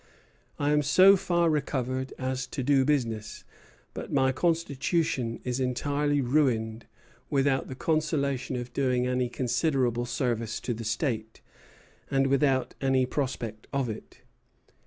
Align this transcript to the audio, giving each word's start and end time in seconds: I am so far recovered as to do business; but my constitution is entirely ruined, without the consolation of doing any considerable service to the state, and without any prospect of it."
I 0.57 0.71
am 0.71 0.81
so 0.81 1.15
far 1.15 1.47
recovered 1.51 2.11
as 2.17 2.47
to 2.47 2.63
do 2.63 2.83
business; 2.85 3.43
but 3.93 4.11
my 4.11 4.31
constitution 4.31 5.39
is 5.43 5.59
entirely 5.59 6.21
ruined, 6.21 6.87
without 7.29 7.67
the 7.67 7.75
consolation 7.75 8.55
of 8.55 8.73
doing 8.73 9.05
any 9.05 9.29
considerable 9.29 10.07
service 10.07 10.59
to 10.61 10.73
the 10.73 10.85
state, 10.85 11.41
and 12.09 12.25
without 12.25 12.73
any 12.81 13.05
prospect 13.05 13.67
of 13.71 13.89
it." 13.89 14.21